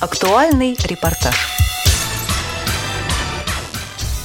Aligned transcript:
Актуальный 0.00 0.76
репортаж. 0.84 1.34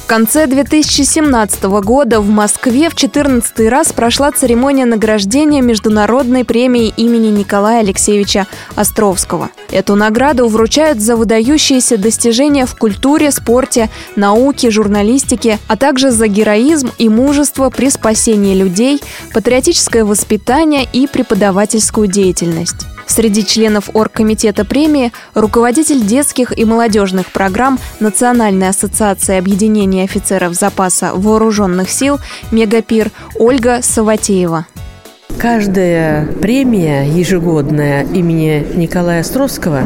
В 0.04 0.06
конце 0.06 0.46
2017 0.46 1.64
года 1.64 2.22
в 2.22 2.30
Москве 2.30 2.92
в 2.92 2.96
14 2.96 3.68
раз 3.70 3.92
прошла 3.92 4.32
церемония 4.32 4.86
награждения 4.86 5.64
Международной 5.64 6.46
премии 6.46 6.94
имени 6.96 7.30
Николая 7.30 7.80
Алексеевича 7.80 8.46
Островского. 8.76 9.50
Эту 9.72 9.96
награду 9.96 10.48
вручают 10.48 11.00
за 11.00 11.16
выдающиеся 11.16 11.98
достижения 11.98 12.68
в 12.68 12.76
культуре, 12.76 13.32
спорте, 13.32 13.90
науке, 14.16 14.70
журналистике, 14.70 15.58
а 15.68 15.76
также 15.76 16.12
за 16.12 16.28
героизм 16.28 16.92
и 17.00 17.10
мужество 17.10 17.72
при 17.72 17.90
спасении 17.90 18.54
людей, 18.54 19.02
патриотическое 19.34 20.06
воспитание 20.06 20.88
и 20.94 21.08
преподавательскую 21.08 22.06
деятельность. 22.06 22.86
Среди 23.06 23.46
членов 23.46 23.90
оргкомитета 23.94 24.66
премии 24.66 25.12
руководитель 25.34 26.06
детских 26.06 26.58
и 26.58 26.66
молодежных 26.66 27.32
программ 27.32 27.80
Национальной 28.00 28.70
ассоциации 28.70 29.38
объединения 29.38 30.04
офицеров 30.04 30.54
запаса 30.54 31.12
вооруженных 31.14 31.90
сил 31.90 32.20
«Мегапир» 32.52 33.12
Ольга 33.36 33.82
Саватеева. 33.82 34.66
Каждая 35.38 36.26
премия 36.42 37.04
ежегодная 37.04 38.04
имени 38.04 38.66
Николая 38.76 39.22
Островского, 39.22 39.82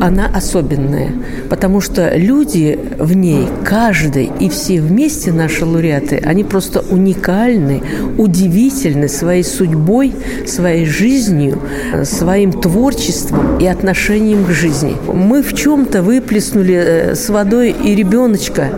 она 0.00 0.26
особенная, 0.34 1.12
потому 1.48 1.80
что 1.80 2.14
люди 2.14 2.78
в 2.98 3.14
ней, 3.14 3.48
каждый 3.64 4.30
и 4.40 4.50
все 4.50 4.80
вместе 4.80 5.32
наши 5.32 5.64
лауреаты, 5.64 6.22
они 6.24 6.44
просто 6.44 6.80
уникальны, 6.80 7.82
удивительны 8.18 9.08
своей 9.08 9.42
судьбой, 9.42 10.12
своей 10.46 10.84
жизнью, 10.84 11.60
своим 12.04 12.52
творчеством 12.52 13.58
и 13.58 13.66
отношением 13.66 14.44
к 14.44 14.50
жизни. 14.50 14.96
Мы 15.12 15.42
в 15.42 15.54
чем-то 15.54 16.02
выплеснули 16.02 16.74
э, 16.74 17.14
с 17.14 17.28
водой 17.30 17.70
и 17.70 17.94
ребеночка, 17.94 18.68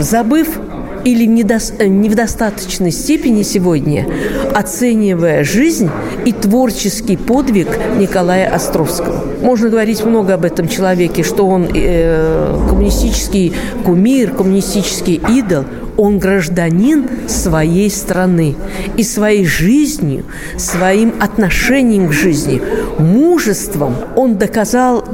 забыв 0.00 0.58
или 1.04 1.24
не 1.24 2.08
в 2.08 2.14
достаточной 2.14 2.90
степени 2.90 3.42
сегодня, 3.42 4.06
оценивая 4.54 5.44
жизнь 5.44 5.90
и 6.24 6.32
творческий 6.32 7.16
подвиг 7.16 7.68
Николая 7.98 8.52
Островского. 8.52 9.24
Можно 9.42 9.68
говорить 9.68 10.04
много 10.04 10.34
об 10.34 10.44
этом 10.44 10.68
человеке, 10.68 11.22
что 11.22 11.46
он 11.46 11.68
э, 11.74 12.56
коммунистический 12.68 13.52
кумир, 13.84 14.30
коммунистический 14.32 15.20
идол, 15.28 15.64
он 15.96 16.18
гражданин 16.18 17.08
своей 17.28 17.90
страны 17.90 18.56
и 18.96 19.04
своей 19.04 19.44
жизнью, 19.44 20.24
своим 20.56 21.14
отношением 21.20 22.08
к 22.08 22.12
жизни, 22.12 22.60
мужеством. 22.98 23.94
Он 24.16 24.36
доказал 24.36 25.04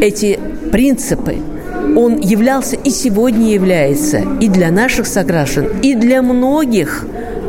эти 0.00 0.40
принципы– 0.70 1.36
он 1.96 2.18
являлся 2.18 2.76
и 2.76 2.90
сегодня 2.90 3.52
является 3.52 4.18
и 4.40 4.48
для 4.48 4.70
наших 4.70 5.06
сограждан, 5.06 5.66
и 5.82 5.94
для 5.94 6.22
многих 6.22 7.04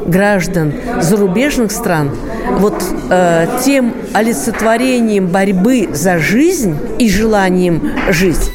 граждан 0.06 0.74
зарубежных 1.02 1.72
стран 1.72 2.12
вот 2.60 2.84
э, 3.10 3.48
тем 3.64 3.94
олицетворением 4.14 5.28
борьбы 5.28 5.90
за 5.94 6.20
жизнь 6.20 6.78
и 7.00 7.10
желанием 7.10 7.92
жить. 8.10 8.52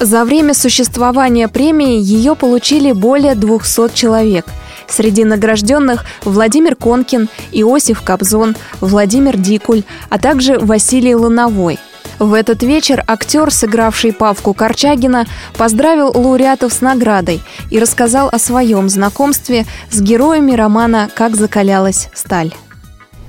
За 0.00 0.24
время 0.24 0.54
существования 0.54 1.48
премии 1.48 2.00
ее 2.00 2.34
получили 2.34 2.92
более 2.92 3.34
200 3.34 3.94
человек. 3.94 4.46
Среди 4.86 5.24
награжденных 5.24 6.04
Владимир 6.24 6.76
Конкин, 6.76 7.28
Иосиф 7.52 8.02
Кобзон, 8.02 8.54
Владимир 8.80 9.36
Дикуль, 9.36 9.82
а 10.10 10.18
также 10.18 10.58
Василий 10.58 11.14
Луновой– 11.14 11.78
в 12.18 12.32
этот 12.32 12.62
вечер 12.62 13.02
актер, 13.06 13.50
сыгравший 13.50 14.12
Павку 14.12 14.54
Корчагина, 14.54 15.26
поздравил 15.56 16.10
лауреатов 16.14 16.72
с 16.72 16.80
наградой 16.80 17.40
и 17.70 17.78
рассказал 17.78 18.28
о 18.30 18.38
своем 18.38 18.88
знакомстве 18.88 19.66
с 19.90 20.00
героями 20.00 20.52
романа 20.52 21.08
«Как 21.14 21.36
закалялась 21.36 22.08
сталь». 22.14 22.52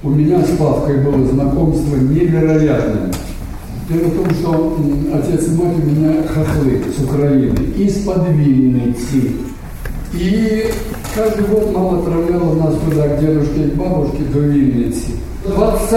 У 0.04 0.10
меня 0.10 0.40
с 0.44 0.56
Павкой 0.58 1.00
было 1.00 1.26
знакомство 1.26 1.96
невероятное. 1.96 3.12
Дело 3.90 4.08
в 4.08 4.16
том, 4.16 4.30
что 4.36 4.78
отец 5.14 5.48
и 5.48 5.52
мать 5.52 5.78
у 5.78 5.86
меня 5.86 6.24
хохлы 6.28 6.84
с 6.96 7.04
Украины, 7.04 7.56
из-под 7.76 8.30
Винницы. 8.30 9.32
И 10.14 10.72
каждый 11.16 11.46
год 11.46 11.72
мама 11.74 12.00
отправляла 12.00 12.54
нас 12.56 12.76
туда, 12.86 13.08
к 13.08 13.20
дедушке 13.20 13.64
и 13.64 13.72
бабушке, 13.72 14.24
до 14.34 14.40
Винницы. 14.40 15.12
20 15.46 15.94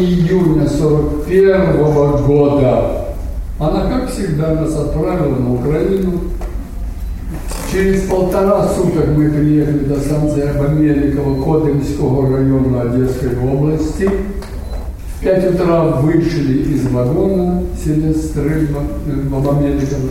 июня 0.00 0.68
41 0.68 2.26
года 2.26 3.02
она, 3.58 3.86
как 3.88 4.10
всегда, 4.10 4.54
нас 4.54 4.74
отправила 4.76 5.36
на 5.36 5.54
Украину. 5.54 6.20
Через 7.72 8.02
полтора 8.02 8.68
суток 8.68 9.08
мы 9.16 9.30
приехали 9.30 9.78
до 9.84 9.98
станции 9.98 10.42
Абамеликова 10.42 11.42
Кодымского 11.42 12.36
района 12.36 12.82
Одесской 12.82 13.36
области. 13.38 14.10
В 15.16 15.22
5 15.22 15.54
утра 15.54 15.84
вышли 15.84 16.74
из 16.74 16.86
вагона 16.88 17.62
Селестры 17.82 18.68
в 19.06 19.34
Абамеликово. 19.34 20.10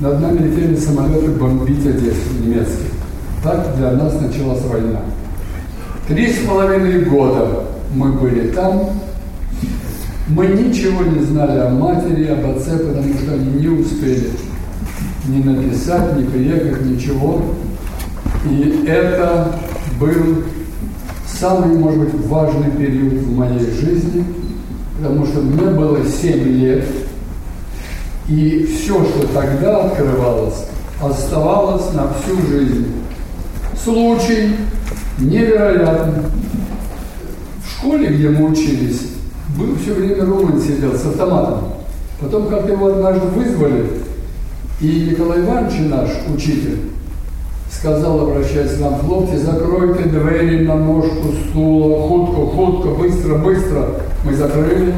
Над 0.00 0.20
нами 0.20 0.38
летели 0.38 0.76
самолеты 0.76 1.28
бомбить 1.28 1.86
Одессу 1.86 2.32
немецкие. 2.42 2.99
Так 3.42 3.74
для 3.76 3.92
нас 3.92 4.20
началась 4.20 4.60
война. 4.62 5.00
Три 6.06 6.30
с 6.30 6.46
половиной 6.46 7.04
года 7.04 7.64
мы 7.94 8.12
были 8.12 8.48
там. 8.48 8.90
Мы 10.28 10.46
ничего 10.48 11.02
не 11.04 11.24
знали 11.24 11.58
о 11.58 11.70
матери, 11.70 12.26
об 12.26 12.50
отце, 12.50 12.76
потому 12.78 13.14
что 13.14 13.32
они 13.32 13.60
не 13.60 13.68
успели 13.68 14.30
ни 15.26 15.42
написать, 15.42 16.18
ни 16.18 16.24
приехать, 16.24 16.84
ничего. 16.84 17.42
И 18.44 18.84
это 18.86 19.54
был 19.98 20.44
самый, 21.26 21.78
может 21.78 22.00
быть, 22.00 22.26
важный 22.26 22.70
период 22.72 23.14
в 23.14 23.36
моей 23.36 23.70
жизни, 23.70 24.24
потому 24.98 25.24
что 25.26 25.40
мне 25.40 25.66
было 25.70 26.04
7 26.04 26.44
лет, 26.44 26.84
и 28.28 28.66
все, 28.66 29.02
что 29.02 29.26
тогда 29.32 29.84
открывалось, 29.84 30.66
оставалось 31.02 31.92
на 31.94 32.12
всю 32.12 32.36
жизнь 32.46 32.86
Случай 33.83 34.55
невероятный 35.19 36.23
школе, 37.85 38.07
где 38.09 38.29
мы 38.29 38.49
учились, 38.51 39.01
был 39.57 39.75
все 39.81 39.93
время 39.93 40.25
Роман 40.25 40.59
сидел 40.59 40.93
с 40.95 41.05
автоматом. 41.05 41.59
Потом 42.19 42.47
как-то 42.47 42.71
его 42.71 42.87
однажды 42.87 43.27
вызвали, 43.27 43.85
и 44.81 45.09
Николай 45.11 45.41
Иванович, 45.41 45.73
наш 45.89 46.09
учитель, 46.33 46.79
сказал, 47.69 48.21
обращаясь 48.21 48.77
к 48.77 48.79
нам, 48.79 48.99
хлопцы, 48.99 49.37
закройте 49.37 50.03
двери 50.03 50.65
на 50.65 50.75
ножку 50.75 51.33
стула, 51.49 52.07
худко, 52.07 52.45
худко, 52.47 52.89
быстро, 52.95 53.37
быстро. 53.37 53.85
Мы 54.23 54.33
закрили. 54.33 54.93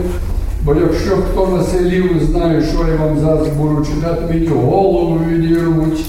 Бо 0.63 0.75
якщо 0.75 1.17
хто 1.17 1.47
населів, 1.47 2.23
знає, 2.31 2.61
що 2.61 2.87
я 2.87 2.95
вам 2.95 3.19
зараз 3.19 3.47
буду 3.47 3.85
читати, 3.85 4.21
мені 4.29 4.47
голову 4.47 5.19
відірвуть. 5.27 6.05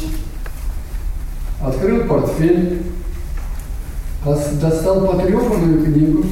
Открыл 1.83 2.05
портфель, 2.05 2.81
достал 4.61 5.05
потрепанную 5.05 5.83
книгу, 5.83 6.23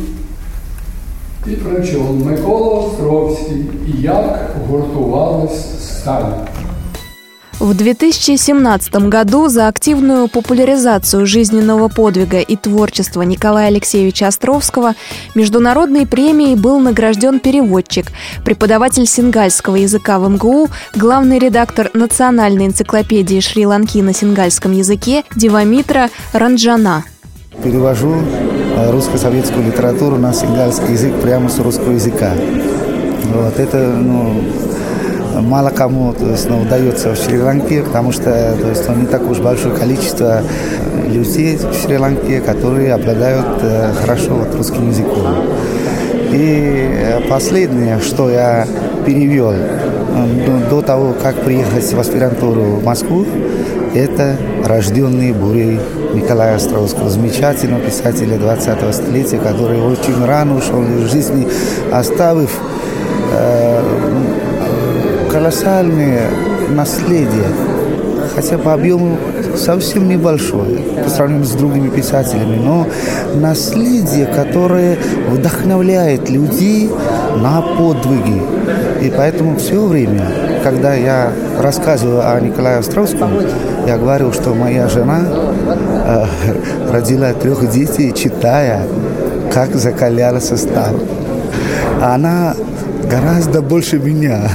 и 1.45 1.55
прочел 1.55 2.13
Микола 2.13 2.87
Островський 2.87 3.69
«Як 3.85 4.55
гуртувалась 4.65 5.65
сталь». 5.81 6.50
В 7.61 7.75
2017 7.75 8.91
году 9.07 9.47
за 9.47 9.67
активную 9.67 10.27
популяризацию 10.27 11.27
жизненного 11.27 11.89
подвига 11.89 12.39
и 12.39 12.55
творчества 12.55 13.21
Николая 13.21 13.67
Алексеевича 13.67 14.29
Островского 14.29 14.95
международной 15.35 16.07
премией 16.07 16.55
был 16.55 16.79
награжден 16.79 17.39
переводчик, 17.39 18.07
преподаватель 18.43 19.05
сингальского 19.05 19.75
языка 19.75 20.17
в 20.17 20.27
МГУ, 20.27 20.69
главный 20.95 21.37
редактор 21.37 21.91
национальной 21.93 22.65
энциклопедии 22.65 23.39
Шри-Ланки 23.39 23.99
на 23.99 24.15
сингальском 24.15 24.71
языке 24.71 25.23
Дивамитра 25.35 26.09
Ранджана. 26.33 27.03
Перевожу 27.63 28.15
э, 28.75 28.89
русско-советскую 28.89 29.67
литературу 29.67 30.17
на 30.17 30.33
сингальский 30.33 30.93
язык 30.93 31.13
прямо 31.21 31.47
с 31.47 31.59
русского 31.59 31.91
языка. 31.91 32.33
Вот 33.31 33.59
это, 33.59 33.77
ну, 33.77 34.41
мало 35.41 35.69
кому 35.69 36.13
то 36.13 36.25
есть, 36.27 36.49
ну, 36.49 36.61
удается 36.61 37.13
в 37.13 37.17
Шри-Ланке, 37.17 37.83
потому 37.83 38.11
что 38.11 38.23
то 38.59 38.69
есть, 38.69 38.87
ну, 38.87 38.95
не 38.95 39.05
так 39.07 39.29
уж 39.29 39.39
большое 39.39 39.75
количество 39.75 40.41
людей 41.07 41.57
в 41.57 41.73
Шри-Ланке, 41.73 42.41
которые 42.41 42.93
обладают 42.93 43.59
э, 43.61 43.93
хорошо 43.99 44.35
вот, 44.35 44.55
русским 44.55 44.89
языком. 44.89 45.27
И 46.31 46.89
э, 46.89 47.21
последнее, 47.29 47.99
что 47.99 48.29
я 48.29 48.67
перевел 49.05 49.51
э, 49.51 50.69
до 50.69 50.81
того, 50.81 51.13
как 51.21 51.35
приехать 51.35 51.91
в 51.91 51.99
аспирантуру 51.99 52.61
в 52.61 52.83
Москву, 52.83 53.25
это 53.93 54.37
«Рожденные 54.63 55.33
бурей» 55.33 55.79
Николая 56.13 56.55
Островского, 56.55 57.09
замечательного 57.09 57.81
писателя 57.81 58.37
20-го 58.37 58.91
столетия, 58.91 59.37
который 59.37 59.81
очень 59.81 60.23
рано 60.25 60.57
ушел 60.57 60.81
из 60.83 61.11
жизни, 61.11 61.47
оставив 61.91 62.51
э, 63.33 63.81
колоссальное 65.31 66.23
наследие, 66.69 67.47
хотя 68.35 68.57
по 68.57 68.73
объему 68.73 69.17
совсем 69.55 70.07
небольшое 70.07 70.79
по 71.03 71.09
сравнению 71.09 71.45
с 71.45 71.51
другими 71.51 71.89
писателями, 71.89 72.57
но 72.57 72.87
наследие, 73.35 74.25
которое 74.25 74.97
вдохновляет 75.29 76.29
людей 76.29 76.89
на 77.37 77.61
подвиги. 77.61 78.41
И 79.01 79.11
поэтому 79.15 79.57
все 79.57 79.85
время, 79.85 80.27
когда 80.63 80.93
я 80.93 81.31
рассказываю 81.59 82.29
о 82.29 82.39
Николае 82.39 82.77
Островском, 82.77 83.31
я 83.87 83.97
говорил, 83.97 84.31
что 84.31 84.53
моя 84.53 84.87
жена 84.87 85.21
э, 85.25 86.25
родила 86.91 87.33
трех 87.33 87.69
детей, 87.69 88.11
читая, 88.13 88.83
как 89.51 89.73
закалялся 89.75 90.55
стал. 90.55 90.99
Она 92.01 92.53
гораздо 93.09 93.61
больше 93.61 93.99
меня 93.99 94.49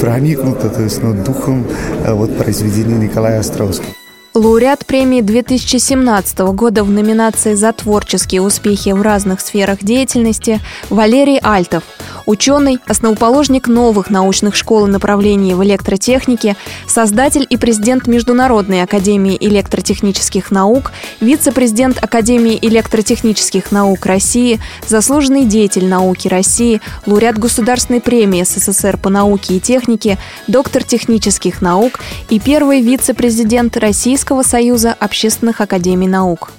проникнута 0.00 0.68
то 0.68 0.82
есть, 0.82 1.02
ну, 1.02 1.14
духом 1.14 1.66
э, 2.04 2.12
вот, 2.12 2.36
произведения 2.38 2.96
Николая 2.96 3.40
Островского. 3.40 3.88
Лауреат 4.34 4.86
премии 4.86 5.20
2017 5.20 6.38
года 6.38 6.84
в 6.84 6.90
номинации 6.90 7.54
«За 7.54 7.72
творческие 7.72 8.42
успехи 8.42 8.90
в 8.90 9.02
разных 9.02 9.40
сферах 9.40 9.78
деятельности» 9.82 10.60
Валерий 10.90 11.40
Альтов– 11.42 11.82
ученый, 12.28 12.78
основоположник 12.86 13.66
новых 13.66 14.10
научных 14.10 14.54
школ 14.54 14.86
и 14.86 14.90
направлений 14.90 15.54
в 15.54 15.64
электротехнике, 15.64 16.56
создатель 16.86 17.46
и 17.48 17.56
президент 17.56 18.06
Международной 18.06 18.82
академии 18.82 19.36
электротехнических 19.40 20.50
наук, 20.50 20.92
вице-президент 21.20 22.02
Академии 22.04 22.58
электротехнических 22.60 23.72
наук 23.72 24.04
России, 24.06 24.60
заслуженный 24.86 25.46
деятель 25.46 25.86
науки 25.86 26.28
России, 26.28 26.80
лауреат 27.06 27.38
Государственной 27.38 28.00
премии 28.00 28.44
СССР 28.44 28.98
по 28.98 29.08
науке 29.08 29.56
и 29.56 29.60
технике, 29.60 30.18
доктор 30.46 30.84
технических 30.84 31.62
наук 31.62 32.00
и 32.28 32.38
первый 32.38 32.82
вице-президент 32.82 33.76
Российского 33.78 34.42
союза 34.42 34.92
общественных 34.92 35.62
академий 35.62 36.08
наук. 36.08 36.50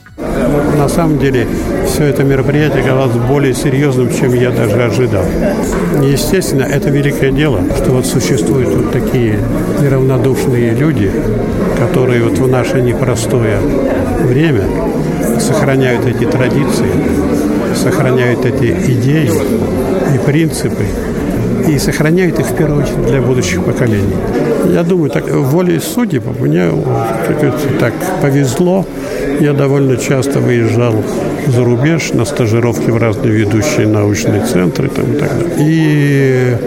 На 0.78 0.88
самом 0.88 1.20
деле 1.20 1.48
все 1.86 2.06
это 2.06 2.24
мероприятие 2.24 2.82
оказалось 2.82 3.16
более 3.16 3.54
серьезным, 3.54 4.10
чем 4.14 4.34
я 4.34 4.52
даже 4.52 4.82
ожидал. 4.82 5.26
Естественно, 6.02 6.64
это 6.64 6.90
великое 6.90 7.32
дело, 7.32 7.62
что 7.78 7.92
вот 7.92 8.06
существуют 8.06 8.70
вот 8.70 8.92
такие 8.92 9.40
неравнодушные 9.82 10.72
люди, 10.72 11.12
которые 11.78 12.24
вот 12.24 12.38
в 12.38 12.48
наше 12.48 12.82
непростое 12.82 13.58
время 14.22 14.64
сохраняют 15.40 16.06
эти 16.06 16.26
традиции, 16.26 16.90
сохраняют 17.76 18.46
эти 18.46 18.72
идеи 18.92 19.32
и 20.16 20.18
принципы, 20.26 20.86
и 21.68 21.78
сохраняют 21.78 22.40
их 22.40 22.48
в 22.48 22.56
первую 22.56 22.84
очередь 22.84 23.06
для 23.06 23.22
будущих 23.22 23.64
поколений. 23.64 24.16
Я 24.74 24.84
думаю, 24.84 25.10
так 25.10 25.30
волей 25.30 25.80
судеб 25.80 26.24
мне 26.40 26.70
так 27.80 27.94
повезло. 28.22 28.86
Я 29.40 29.54
довольно 29.54 29.96
часто 29.96 30.40
выезжал 30.40 30.94
за 31.48 31.64
рубеж 31.64 32.12
на 32.12 32.26
стажировки 32.26 32.90
в 32.90 32.98
разные 32.98 33.32
ведущие 33.32 33.88
научные 33.88 34.46
центры 34.46 34.90
там, 34.90 35.14
и 35.14 35.18
так 35.18 35.30
далее. 35.38 35.56
И 35.60 36.58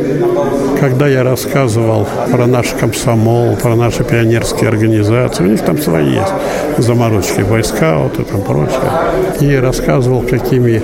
когда 0.81 1.07
я 1.07 1.23
рассказывал 1.23 2.09
про 2.31 2.47
наш 2.47 2.69
комсомол, 2.69 3.57
про 3.57 3.77
наши 3.77 4.05
пионерские 4.05 4.69
организации, 4.69 5.45
у 5.45 5.47
них 5.49 5.61
там 5.61 5.79
свои 5.79 6.15
есть 6.15 6.33
заморочки, 6.79 7.43
бойскауты 7.43 8.23
и 8.23 8.25
там 8.25 8.41
прочее. 8.41 8.91
И 9.41 9.55
рассказывал, 9.57 10.23
какими 10.23 10.83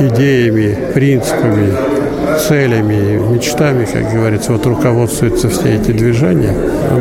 идеями, 0.00 0.92
принципами 0.92 1.72
целями, 2.48 3.18
мечтами, 3.32 3.84
как 3.84 4.12
говорится, 4.12 4.52
вот 4.52 4.66
руководствуются 4.66 5.48
все 5.48 5.76
эти 5.76 5.92
движения, 5.92 6.54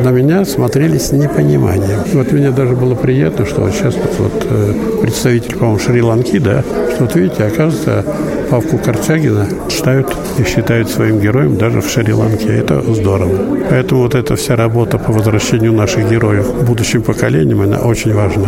на 0.03 0.09
меня 0.09 0.45
смотрели 0.45 0.97
с 0.97 1.12
непониманием. 1.12 2.00
Вот 2.13 2.31
мне 2.31 2.51
даже 2.51 2.75
было 2.75 2.95
приятно, 2.95 3.45
что 3.45 3.62
вот 3.62 3.73
сейчас 3.73 3.95
вот, 3.95 4.19
вот 4.19 4.47
э, 4.50 4.73
представитель, 5.01 5.56
по-моему, 5.56 5.79
Шри-Ланки, 5.79 6.39
да, 6.39 6.63
что 6.94 7.06
вот 7.06 7.15
видите, 7.15 7.44
оказывается, 7.44 8.06
Павку 8.50 8.77
Корчагина 8.77 9.47
считают 9.69 10.13
и 10.38 10.44
считают 10.44 10.89
своим 10.89 11.19
героем 11.19 11.57
даже 11.57 11.81
в 11.81 11.89
Шри-Ланке. 11.89 12.47
Это 12.47 12.81
здорово. 12.94 13.65
Поэтому 13.69 14.01
вот 14.01 14.15
эта 14.15 14.35
вся 14.35 14.56
работа 14.56 14.97
по 14.97 15.13
возвращению 15.13 15.73
наших 15.73 16.09
героев 16.09 16.53
будущим 16.65 17.01
поколениям, 17.01 17.62
она 17.62 17.79
очень 17.79 18.13
важна. 18.13 18.47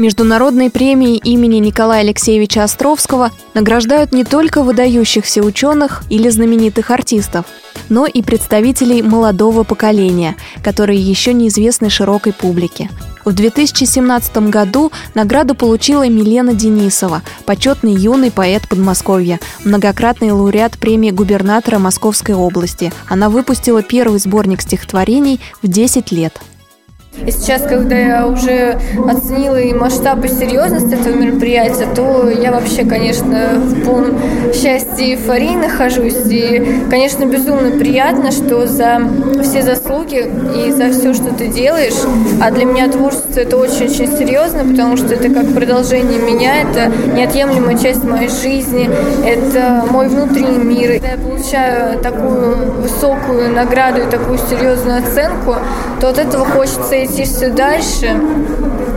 Международной 0.00 0.70
премией 0.70 1.18
имени 1.18 1.56
Николая 1.56 2.00
Алексеевича 2.00 2.64
Островского 2.64 3.32
награждают 3.52 4.12
не 4.12 4.24
только 4.24 4.62
выдающихся 4.62 5.42
ученых 5.42 6.04
или 6.08 6.30
знаменитых 6.30 6.90
артистов, 6.90 7.44
но 7.90 8.06
и 8.06 8.22
представителей 8.22 9.02
молодого 9.02 9.62
поколения, 9.62 10.36
которые 10.64 10.98
еще 10.98 11.34
неизвестны 11.34 11.90
широкой 11.90 12.32
публике. 12.32 12.88
В 13.26 13.34
2017 13.34 14.48
году 14.48 14.90
награду 15.14 15.54
получила 15.54 16.08
Милена 16.08 16.54
Денисова, 16.54 17.20
почетный 17.44 17.92
юный 17.92 18.30
поэт 18.30 18.66
Подмосковья, 18.70 19.38
многократный 19.64 20.30
лауреат 20.30 20.78
премии 20.78 21.10
губернатора 21.10 21.78
Московской 21.78 22.34
области. 22.34 22.90
Она 23.06 23.28
выпустила 23.28 23.82
первый 23.82 24.18
сборник 24.18 24.62
стихотворений 24.62 25.40
в 25.60 25.68
10 25.68 26.10
лет. 26.10 26.40
И 27.16 27.32
сейчас, 27.32 27.62
когда 27.62 27.98
я 27.98 28.26
уже 28.26 28.78
оценила 29.08 29.60
и 29.60 29.74
масштаб, 29.74 30.24
и 30.24 30.28
серьезность 30.28 30.92
этого 30.92 31.14
мероприятия, 31.14 31.86
то 31.94 32.30
я 32.30 32.52
вообще, 32.52 32.84
конечно, 32.84 33.48
в 33.56 33.84
полном 33.84 34.16
счастье 34.54 35.08
и 35.08 35.14
эйфории 35.14 35.56
нахожусь. 35.56 36.26
И, 36.26 36.84
конечно, 36.88 37.24
безумно 37.24 37.72
приятно, 37.78 38.30
что 38.30 38.66
за 38.66 39.00
все 39.42 39.62
заслуги 39.62 40.30
и 40.56 40.70
за 40.70 40.90
все, 40.90 41.12
что 41.12 41.34
ты 41.34 41.48
делаешь, 41.48 42.00
а 42.40 42.52
для 42.52 42.64
меня 42.64 42.88
творчество 42.88 43.40
это 43.40 43.56
очень-очень 43.56 44.16
серьезно, 44.16 44.64
потому 44.64 44.96
что 44.96 45.12
это 45.12 45.28
как 45.30 45.52
продолжение 45.52 46.20
меня, 46.20 46.62
это 46.62 46.92
неотъемлемая 47.12 47.76
часть 47.76 48.04
моей 48.04 48.28
жизни, 48.28 48.88
это 49.26 49.84
мой 49.90 50.08
внутренний 50.08 50.62
мир. 50.62 51.00
Когда 51.00 51.12
я 51.12 51.18
получаю 51.18 51.98
такую 51.98 52.72
высокую 52.80 53.50
награду 53.52 54.02
и 54.02 54.10
такую 54.10 54.38
серьезную 54.38 55.02
оценку, 55.02 55.56
то 56.00 56.08
от 56.08 56.18
этого 56.18 56.44
хочется 56.44 56.99
идти 57.04 57.24
все 57.24 57.50
дальше, 57.50 58.20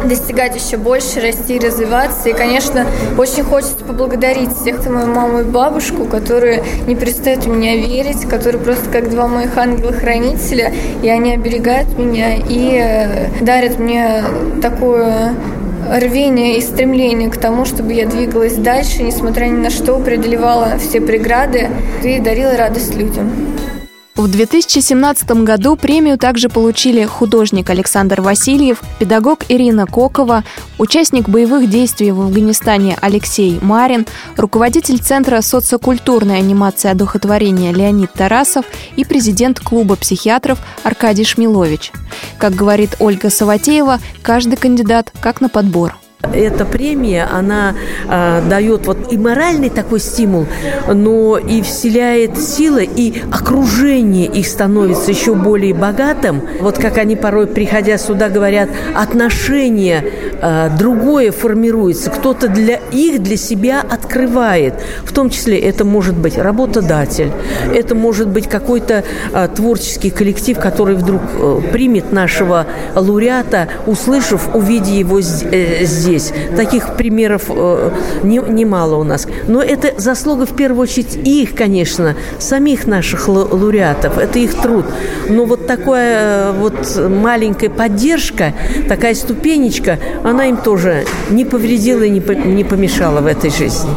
достигать 0.05 0.55
еще 0.55 0.77
больше, 0.77 1.21
расти, 1.21 1.59
развиваться. 1.59 2.29
И, 2.29 2.33
конечно, 2.33 2.85
очень 3.17 3.43
хочется 3.43 3.83
поблагодарить 3.83 4.55
всех 4.55 4.85
мою 4.87 5.07
маму 5.07 5.39
и 5.41 5.43
бабушку, 5.43 6.05
которые 6.05 6.63
не 6.87 6.95
перестают 6.95 7.45
в 7.45 7.47
меня 7.47 7.75
верить, 7.75 8.27
которые 8.27 8.61
просто 8.61 8.89
как 8.89 9.09
два 9.09 9.27
моих 9.27 9.57
ангела-хранителя, 9.57 10.73
и 11.01 11.09
они 11.09 11.33
оберегают 11.33 11.97
меня 11.97 12.35
и 12.35 12.77
э, 12.81 13.27
дарят 13.41 13.79
мне 13.79 14.23
такое 14.61 15.33
рвение 15.89 16.57
и 16.57 16.61
стремление 16.61 17.29
к 17.29 17.37
тому, 17.37 17.65
чтобы 17.65 17.93
я 17.93 18.05
двигалась 18.05 18.55
дальше, 18.55 19.03
несмотря 19.03 19.45
ни 19.45 19.57
на 19.57 19.69
что, 19.69 19.99
преодолевала 19.99 20.77
все 20.79 21.01
преграды 21.01 21.69
и 22.03 22.19
дарила 22.19 22.55
радость 22.55 22.95
людям. 22.95 23.31
В 24.15 24.27
2017 24.27 25.43
году 25.43 25.75
премию 25.75 26.19
также 26.19 26.47
получили 26.47 27.03
художник 27.03 27.71
Александр 27.71 28.21
Васильев, 28.21 28.83
педагог 28.99 29.39
Ирина 29.49 29.87
Кокова, 29.87 30.43
участник 30.77 31.27
боевых 31.27 31.67
действий 31.67 32.11
в 32.11 32.21
Афганистане 32.21 32.95
Алексей 33.01 33.57
Марин, 33.59 34.05
руководитель 34.37 34.99
Центра 34.99 35.41
социокультурной 35.41 36.37
анимации 36.37 36.91
одухотворения 36.91 37.73
Леонид 37.73 38.13
Тарасов 38.13 38.65
и 38.95 39.03
президент 39.03 39.59
клуба 39.59 39.95
психиатров 39.95 40.59
Аркадий 40.83 41.25
Шмилович. 41.25 41.91
Как 42.37 42.53
говорит 42.53 42.97
Ольга 42.99 43.31
Саватеева, 43.31 43.99
каждый 44.21 44.57
кандидат 44.57 45.11
как 45.21 45.41
на 45.41 45.49
подбор– 45.49 45.97
эта 46.31 46.65
премия, 46.65 47.27
она 47.31 47.75
э, 48.09 48.41
дает 48.49 48.87
вот 48.87 49.11
и 49.11 49.17
моральный 49.17 49.69
такой 49.69 49.99
стимул, 49.99 50.47
но 50.87 51.37
и 51.37 51.61
вселяет 51.61 52.37
силы, 52.37 52.83
и 52.95 53.21
окружение 53.31 54.27
их 54.27 54.47
становится 54.47 55.11
еще 55.11 55.35
более 55.35 55.73
богатым. 55.73 56.41
Вот 56.61 56.77
как 56.77 56.97
они 56.97 57.15
порой, 57.15 57.47
приходя 57.47 57.97
сюда, 57.97 58.29
говорят, 58.29 58.69
отношение 58.95 60.05
э, 60.41 60.69
другое 60.77 61.31
формируется, 61.31 62.09
кто-то 62.09 62.47
для 62.47 62.79
их, 62.91 63.21
для 63.21 63.37
себя 63.37 63.81
открывает. 63.81 64.75
В 65.03 65.13
том 65.13 65.29
числе 65.29 65.59
это 65.59 65.83
может 65.83 66.15
быть 66.15 66.37
работодатель, 66.37 67.31
это 67.73 67.95
может 67.95 68.29
быть 68.29 68.47
какой-то 68.47 69.03
э, 69.33 69.47
творческий 69.53 70.09
коллектив, 70.09 70.57
который 70.57 70.95
вдруг 70.95 71.21
э, 71.33 71.59
примет 71.71 72.11
нашего 72.11 72.65
лауреата, 72.95 73.67
услышав, 73.85 74.55
увидя 74.55 74.91
его 74.91 75.19
э, 75.19 75.85
здесь 75.85 76.12
здесь. 76.17 76.33
Таких 76.55 76.95
примеров 76.95 77.43
э, 77.49 77.91
не, 78.23 78.37
немало 78.37 78.95
у 78.95 79.03
нас. 79.03 79.27
Но 79.47 79.61
это 79.61 79.99
заслуга 79.99 80.45
в 80.45 80.55
первую 80.55 80.83
очередь 80.83 81.15
их, 81.23 81.55
конечно, 81.55 82.15
самих 82.39 82.87
наших 82.87 83.27
лауреатов. 83.27 84.17
Это 84.17 84.39
их 84.39 84.53
труд. 84.55 84.85
Но 85.29 85.45
вот 85.45 85.67
такая 85.67 86.51
э, 86.51 86.51
вот 86.53 87.09
маленькая 87.09 87.69
поддержка, 87.69 88.53
такая 88.87 89.15
ступенечка, 89.15 89.99
она 90.23 90.45
им 90.45 90.57
тоже 90.57 91.05
не 91.29 91.45
повредила 91.45 92.03
и 92.03 92.09
не 92.09 92.63
помешала 92.63 93.21
в 93.21 93.27
этой 93.27 93.49
жизни. 93.49 93.89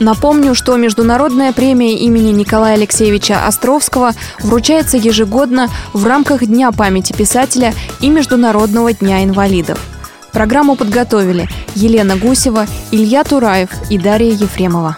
Напомню, 0.00 0.56
что 0.56 0.76
Международная 0.76 1.52
премия 1.52 1.96
имени 1.96 2.32
Николая 2.32 2.74
Алексеевича 2.74 3.46
Островского 3.46 4.12
вручается 4.40 4.96
ежегодно 4.96 5.68
в 5.92 6.04
рамках 6.06 6.44
Дня 6.44 6.72
памяти 6.72 7.12
писателя 7.12 7.72
и 8.00 8.08
Международного 8.08 8.92
дня 8.92 9.22
инвалидов. 9.22 9.91
Программу 10.32 10.76
подготовили 10.76 11.48
Елена 11.74 12.16
Гусева, 12.16 12.66
Илья 12.90 13.22
Тураев 13.22 13.70
и 13.90 13.98
Дарья 13.98 14.32
Ефремова. 14.32 14.96